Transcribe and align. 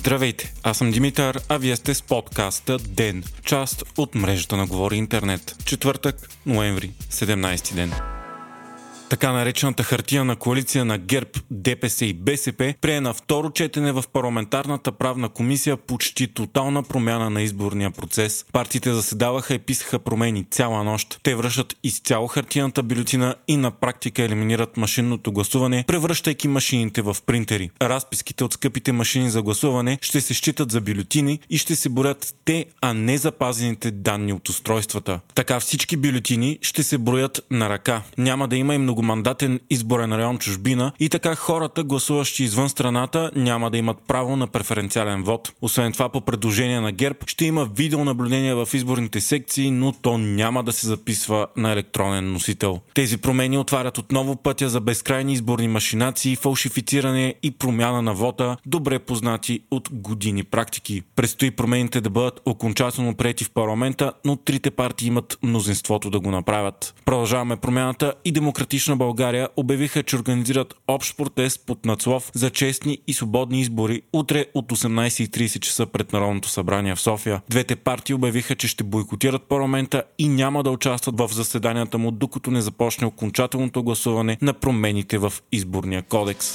Здравейте, 0.00 0.52
аз 0.62 0.78
съм 0.78 0.90
Димитър, 0.90 1.40
а 1.48 1.58
вие 1.58 1.76
сте 1.76 1.94
с 1.94 2.02
подкаста 2.02 2.78
ДЕН, 2.78 3.24
част 3.44 3.84
от 3.98 4.14
мрежата 4.14 4.56
на 4.56 4.66
Говори 4.66 4.96
Интернет. 4.96 5.56
Четвъртък, 5.64 6.30
ноември, 6.46 6.90
17 7.10 7.74
ден. 7.74 7.92
Така 9.10 9.32
наречената 9.32 9.82
хартия 9.82 10.24
на 10.24 10.36
коалиция 10.36 10.84
на 10.84 10.98
ГЕРБ, 10.98 11.30
ДПС 11.50 12.06
и 12.06 12.14
БСП 12.14 12.74
прие 12.80 13.00
на 13.00 13.14
второ 13.14 13.50
четене 13.50 13.92
в 13.92 14.04
парламентарната 14.12 14.92
правна 14.92 15.28
комисия 15.28 15.76
почти 15.76 16.26
тотална 16.26 16.82
промяна 16.82 17.30
на 17.30 17.42
изборния 17.42 17.90
процес. 17.90 18.44
Партиите 18.52 18.92
заседаваха 18.92 19.54
и 19.54 19.58
писаха 19.58 19.98
промени 19.98 20.46
цяла 20.50 20.84
нощ. 20.84 21.20
Те 21.22 21.34
връщат 21.34 21.76
изцяло 21.82 22.26
хартияната 22.26 22.82
бюлетина 22.82 23.34
и 23.48 23.56
на 23.56 23.70
практика 23.70 24.22
елиминират 24.22 24.76
машинното 24.76 25.32
гласуване, 25.32 25.84
превръщайки 25.86 26.48
машините 26.48 27.02
в 27.02 27.16
принтери. 27.26 27.70
Разписките 27.82 28.44
от 28.44 28.52
скъпите 28.52 28.92
машини 28.92 29.30
за 29.30 29.42
гласуване 29.42 29.98
ще 30.02 30.20
се 30.20 30.34
считат 30.34 30.70
за 30.70 30.80
бюлетини 30.80 31.40
и 31.50 31.58
ще 31.58 31.76
се 31.76 31.88
борят 31.88 32.34
те, 32.44 32.66
а 32.80 32.94
не 32.94 33.18
запазените 33.18 33.90
данни 33.90 34.32
от 34.32 34.48
устройствата. 34.48 35.20
Така 35.34 35.60
всички 35.60 35.96
бюлетини 35.96 36.58
ще 36.62 36.82
се 36.82 36.98
броят 36.98 37.40
на 37.50 37.68
ръка. 37.68 38.02
Няма 38.18 38.48
да 38.48 38.56
има 38.56 38.74
и 38.74 38.78
много 38.78 38.99
многомандатен 39.02 39.60
изборен 39.70 40.12
район 40.12 40.38
чужбина 40.38 40.92
и 41.00 41.08
така 41.08 41.34
хората, 41.34 41.84
гласуващи 41.84 42.44
извън 42.44 42.68
страната, 42.68 43.30
няма 43.36 43.70
да 43.70 43.78
имат 43.78 43.96
право 44.08 44.36
на 44.36 44.46
преференциален 44.46 45.22
вод. 45.22 45.52
Освен 45.62 45.92
това, 45.92 46.08
по 46.08 46.20
предложение 46.20 46.80
на 46.80 46.92
ГЕРБ, 46.92 47.18
ще 47.26 47.44
има 47.44 47.64
видеонаблюдение 47.64 48.54
в 48.54 48.68
изборните 48.74 49.20
секции, 49.20 49.70
но 49.70 49.92
то 49.92 50.18
няма 50.18 50.64
да 50.64 50.72
се 50.72 50.86
записва 50.86 51.46
на 51.56 51.72
електронен 51.72 52.32
носител. 52.32 52.80
Тези 52.94 53.18
промени 53.18 53.58
отварят 53.58 53.98
отново 53.98 54.36
пътя 54.36 54.68
за 54.68 54.80
безкрайни 54.80 55.32
изборни 55.32 55.68
машинации, 55.68 56.36
фалшифициране 56.36 57.34
и 57.42 57.50
промяна 57.50 58.02
на 58.02 58.14
вота, 58.14 58.56
добре 58.66 58.98
познати 58.98 59.60
от 59.70 59.88
години 59.92 60.44
практики. 60.44 61.02
Предстои 61.16 61.50
промените 61.50 62.00
да 62.00 62.10
бъдат 62.10 62.40
окончателно 62.46 63.14
прети 63.14 63.44
в 63.44 63.50
парламента, 63.50 64.12
но 64.24 64.36
трите 64.36 64.70
партии 64.70 65.08
имат 65.08 65.38
мнозинството 65.42 66.10
да 66.10 66.20
го 66.20 66.30
направят. 66.30 66.94
Продължаваме 67.04 67.56
промяната 67.56 68.14
и 68.24 68.32
демократична 68.90 68.96
България 68.96 69.48
обявиха, 69.56 70.02
че 70.02 70.16
организират 70.16 70.74
общ 70.88 71.16
протест 71.16 71.66
под 71.66 71.84
надслов 71.84 72.30
за 72.34 72.50
честни 72.50 72.98
и 73.06 73.12
свободни 73.12 73.60
избори 73.60 74.02
утре 74.12 74.46
от 74.54 74.72
18.30 74.72 75.60
часа 75.60 75.86
пред 75.86 76.12
Народното 76.12 76.48
събрание 76.48 76.94
в 76.94 77.00
София. 77.00 77.42
Двете 77.48 77.76
партии 77.76 78.14
обявиха, 78.14 78.54
че 78.54 78.68
ще 78.68 78.84
бойкотират 78.84 79.42
парламента 79.42 80.02
и 80.18 80.28
няма 80.28 80.62
да 80.62 80.70
участват 80.70 81.18
в 81.18 81.28
заседанията 81.32 81.98
му, 81.98 82.10
докато 82.10 82.50
не 82.50 82.60
започне 82.60 83.06
окончателното 83.06 83.82
гласуване 83.82 84.38
на 84.42 84.52
промените 84.52 85.18
в 85.18 85.32
изборния 85.52 86.02
кодекс. 86.02 86.52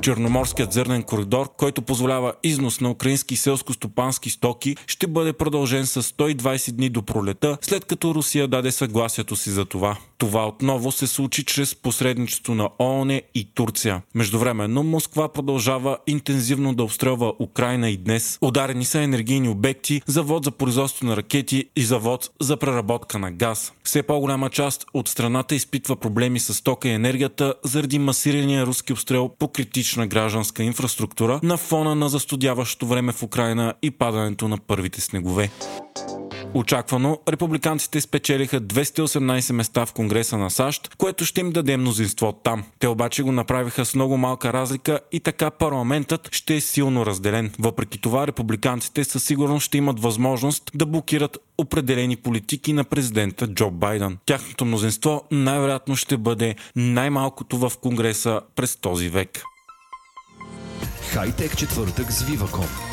Черноморският 0.00 0.72
зърнен 0.72 1.02
коридор, 1.02 1.50
който 1.56 1.82
позволява 1.82 2.32
износ 2.42 2.80
на 2.80 2.90
украински 2.90 3.36
селско-стопански 3.36 4.28
стоки, 4.28 4.76
ще 4.86 5.06
бъде 5.06 5.32
продължен 5.32 5.86
с 5.86 6.02
120 6.02 6.72
дни 6.72 6.88
до 6.88 7.02
пролета, 7.02 7.58
след 7.60 7.84
като 7.84 8.14
Русия 8.14 8.48
даде 8.48 8.72
съгласието 8.72 9.36
си 9.36 9.50
за 9.50 9.64
това. 9.64 9.96
Това 10.18 10.48
отново 10.48 10.92
се 10.92 11.06
случи 11.06 11.44
чрез 11.44 11.74
посредничество 11.74 12.54
на 12.54 12.68
ООН 12.78 13.20
и 13.34 13.48
Турция. 13.54 14.02
Междувременно 14.14 14.82
Москва 14.82 15.28
продължава 15.28 15.98
интензивно 16.06 16.74
да 16.74 16.82
обстрелва 16.82 17.32
Украина 17.40 17.90
и 17.90 17.96
днес. 17.96 18.38
Ударени 18.40 18.84
са 18.84 19.00
енергийни 19.00 19.48
обекти, 19.48 20.02
завод 20.06 20.44
за 20.44 20.50
производство 20.50 21.06
на 21.06 21.16
ракети 21.16 21.64
и 21.76 21.82
завод 21.82 22.30
за 22.40 22.56
преработка 22.56 23.18
на 23.18 23.32
газ. 23.32 23.72
Все 23.84 24.02
по-голяма 24.02 24.50
част 24.50 24.86
от 24.94 25.08
страната 25.08 25.54
изпитва 25.54 25.96
проблеми 25.96 26.40
с 26.40 26.62
тока 26.62 26.88
и 26.88 26.92
енергията 26.92 27.54
заради 27.64 27.98
масирания 27.98 28.66
руски 28.66 28.92
обстрел 28.92 29.30
по 29.38 29.48
критична 29.98 30.06
гражданска 30.06 30.62
инфраструктура 30.62 31.40
на 31.42 31.56
фона 31.56 31.94
на 31.94 32.08
застудяващото 32.08 32.86
време 32.86 33.12
в 33.12 33.22
Украина 33.22 33.74
и 33.82 33.90
падането 33.90 34.48
на 34.48 34.58
първите 34.58 35.00
снегове. 35.00 35.50
Очаквано, 36.54 37.18
републиканците 37.28 38.00
спечелиха 38.00 38.60
218 38.60 39.52
места 39.52 39.86
в 39.86 39.92
Конгреса 39.92 40.38
на 40.38 40.50
САЩ, 40.50 40.94
което 40.98 41.24
ще 41.24 41.40
им 41.40 41.52
даде 41.52 41.76
мнозинство 41.76 42.32
там. 42.32 42.64
Те 42.78 42.88
обаче 42.88 43.22
го 43.22 43.32
направиха 43.32 43.84
с 43.84 43.94
много 43.94 44.16
малка 44.16 44.52
разлика 44.52 45.00
и 45.12 45.20
така 45.20 45.50
парламентът 45.50 46.28
ще 46.32 46.56
е 46.56 46.60
силно 46.60 47.06
разделен. 47.06 47.52
Въпреки 47.58 48.00
това, 48.00 48.26
републиканците 48.26 49.04
със 49.04 49.24
сигурност 49.24 49.66
ще 49.66 49.78
имат 49.78 50.00
възможност 50.00 50.70
да 50.74 50.86
блокират 50.86 51.38
определени 51.58 52.16
политики 52.16 52.72
на 52.72 52.84
президента 52.84 53.46
Джо 53.46 53.70
Байден. 53.70 54.18
Тяхното 54.26 54.64
мнозинство 54.64 55.24
най-вероятно 55.30 55.96
ще 55.96 56.16
бъде 56.16 56.54
най-малкото 56.76 57.58
в 57.58 57.72
Конгреса 57.82 58.40
през 58.56 58.76
този 58.76 59.08
век. 59.08 59.42
Хайтек 61.12 61.56
четвъртък 61.56 62.12
с 62.12 62.24
Viva.com 62.24 62.87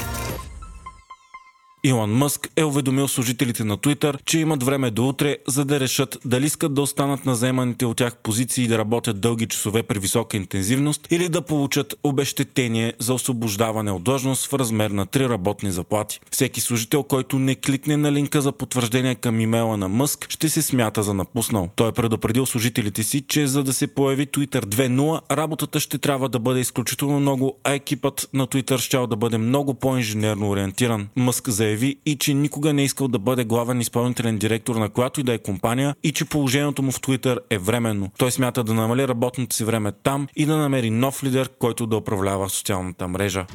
Илон 1.85 2.11
Мъск 2.11 2.49
е 2.55 2.63
уведомил 2.63 3.07
служителите 3.07 3.63
на 3.63 3.77
Twitter, 3.77 4.17
че 4.25 4.39
имат 4.39 4.63
време 4.63 4.91
до 4.91 5.07
утре, 5.07 5.37
за 5.47 5.65
да 5.65 5.79
решат 5.79 6.17
дали 6.25 6.45
искат 6.45 6.73
да 6.73 6.81
останат 6.81 7.25
на 7.25 7.35
заеманите 7.35 7.85
от 7.85 7.97
тях 7.97 8.15
позиции 8.23 8.63
и 8.63 8.67
да 8.67 8.77
работят 8.77 9.21
дълги 9.21 9.47
часове 9.47 9.83
при 9.83 9.99
висока 9.99 10.37
интензивност 10.37 11.07
или 11.11 11.29
да 11.29 11.41
получат 11.41 11.95
обещетение 12.03 12.93
за 12.99 13.13
освобождаване 13.13 13.91
от 13.91 14.03
длъжност 14.03 14.45
в 14.45 14.53
размер 14.53 14.91
на 14.91 15.05
3 15.05 15.29
работни 15.29 15.71
заплати. 15.71 16.19
Всеки 16.31 16.61
служител, 16.61 17.03
който 17.03 17.39
не 17.39 17.55
кликне 17.55 17.97
на 17.97 18.11
линка 18.11 18.41
за 18.41 18.51
потвърждение 18.51 19.15
към 19.15 19.39
имейла 19.39 19.77
на 19.77 19.87
Мъск, 19.87 20.25
ще 20.29 20.49
се 20.49 20.61
смята 20.61 21.03
за 21.03 21.13
напуснал. 21.13 21.69
Той 21.75 21.89
е 21.89 21.91
предупредил 21.91 22.45
служителите 22.45 23.03
си, 23.03 23.21
че 23.27 23.47
за 23.47 23.63
да 23.63 23.73
се 23.73 23.87
появи 23.87 24.27
Twitter 24.27 24.65
2.0, 24.65 25.21
работата 25.31 25.79
ще 25.79 25.97
трябва 25.97 26.29
да 26.29 26.39
бъде 26.39 26.59
изключително 26.59 27.19
много, 27.19 27.57
а 27.63 27.73
екипът 27.73 28.29
на 28.33 28.47
Twitter 28.47 28.77
ще 28.77 28.97
да 28.97 29.15
бъде 29.15 29.37
много 29.37 29.73
по-инженерно 29.73 30.49
ориентиран. 30.49 31.07
Мъск 31.15 31.49
заяви, 31.49 31.74
заяви 31.75 31.95
и 32.05 32.15
че 32.15 32.33
никога 32.33 32.73
не 32.73 32.81
е 32.81 32.85
искал 32.85 33.07
да 33.07 33.19
бъде 33.19 33.43
главен 33.43 33.81
изпълнителен 33.81 34.37
директор 34.37 34.75
на 34.75 34.89
която 34.89 35.19
и 35.19 35.23
да 35.23 35.33
е 35.33 35.37
компания 35.37 35.95
и 36.03 36.11
че 36.11 36.25
положението 36.25 36.83
му 36.83 36.91
в 36.91 37.01
Twitter 37.01 37.37
е 37.49 37.57
временно. 37.57 38.11
Той 38.17 38.31
смята 38.31 38.63
да 38.63 38.73
намали 38.73 39.07
работното 39.07 39.55
си 39.55 39.63
време 39.63 39.91
там 39.91 40.27
и 40.35 40.45
да 40.45 40.57
намери 40.57 40.89
нов 40.89 41.23
лидер, 41.23 41.49
който 41.59 41.87
да 41.87 41.97
управлява 41.97 42.49
социалната 42.49 43.07
мрежа. 43.07 43.45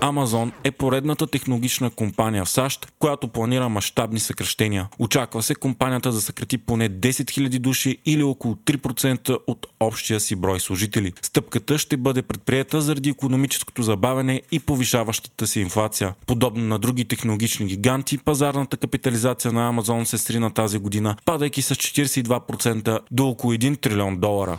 Amazon 0.00 0.52
е 0.64 0.70
поредната 0.70 1.26
технологична 1.26 1.90
компания 1.90 2.44
в 2.44 2.50
САЩ, 2.50 2.92
която 2.98 3.28
планира 3.28 3.68
мащабни 3.68 4.20
съкръщения. 4.20 4.88
Очаква 4.98 5.42
се 5.42 5.54
компанията 5.54 6.12
да 6.12 6.20
съкрати 6.20 6.58
поне 6.58 6.90
10 6.90 7.10
000 7.10 7.58
души 7.58 7.98
или 8.06 8.22
около 8.22 8.54
3% 8.54 9.38
от 9.46 9.66
общия 9.80 10.20
си 10.20 10.36
брой 10.36 10.60
служители. 10.60 11.12
Стъпката 11.22 11.78
ще 11.78 11.96
бъде 11.96 12.22
предприета 12.22 12.80
заради 12.80 13.10
економическото 13.10 13.82
забавяне 13.82 14.42
и 14.52 14.60
повишаващата 14.60 15.46
се 15.46 15.60
инфлация. 15.60 16.14
Подобно 16.26 16.64
на 16.64 16.78
други 16.78 17.04
технологични 17.04 17.66
гиганти, 17.66 18.18
пазарната 18.18 18.76
капитализация 18.76 19.52
на 19.52 19.72
Amazon 19.72 20.04
се 20.04 20.18
срина 20.18 20.50
тази 20.50 20.78
година, 20.78 21.16
падайки 21.24 21.62
с 21.62 21.74
42% 21.74 22.98
до 23.10 23.28
около 23.28 23.52
1 23.52 23.80
трилион 23.80 24.16
долара. 24.16 24.58